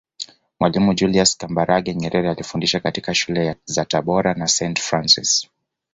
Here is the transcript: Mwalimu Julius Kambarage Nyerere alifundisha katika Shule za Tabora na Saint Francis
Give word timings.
Mwalimu 0.59 0.93
Julius 0.95 1.37
Kambarage 1.37 1.93
Nyerere 1.95 2.29
alifundisha 2.29 2.79
katika 2.79 3.15
Shule 3.15 3.55
za 3.65 3.85
Tabora 3.85 4.33
na 4.33 4.47
Saint 4.47 4.79
Francis 4.79 5.47